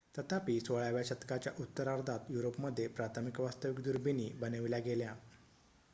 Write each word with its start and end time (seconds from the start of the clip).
तथापि 0.17 0.53
16 0.59 0.89
व्या 0.91 1.01
शतकाच्या 1.05 1.51
उत्तरार्धात 1.59 2.31
युरोपमध्ये 2.31 2.87
प्रथम 2.91 3.29
वास्तविक 3.39 3.83
दुर्बिणी 3.83 4.29
बनविल्या 4.39 4.79
गेल्या 4.79 5.13